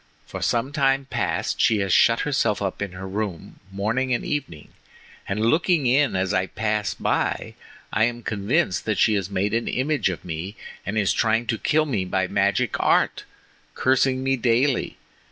[0.25, 4.69] For some time past she has shut herself up in her room morning and evening,
[5.29, 7.53] and looking in as I pass by,
[7.93, 10.55] I am convinced that she has made an image of me
[10.87, 13.25] and is trying to kill me by magic art,
[13.75, 14.97] cursing me daily.